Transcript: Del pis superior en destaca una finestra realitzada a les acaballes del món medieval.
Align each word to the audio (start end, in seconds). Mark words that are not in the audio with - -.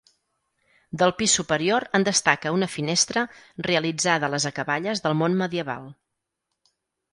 Del 1.01 1.11
pis 1.19 1.35
superior 1.39 1.85
en 1.99 2.05
destaca 2.07 2.55
una 2.57 2.69
finestra 2.77 3.23
realitzada 3.69 4.29
a 4.31 4.35
les 4.37 4.49
acaballes 4.53 5.07
del 5.07 5.17
món 5.23 5.41
medieval. 5.45 5.89